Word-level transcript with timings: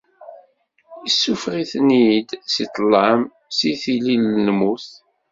Issuffeɣ-iten-id 1.07 2.29
si 2.53 2.63
ṭṭlam, 2.69 3.21
si 3.57 3.71
tili 3.81 4.15
n 4.17 4.41
lmut. 4.47 4.87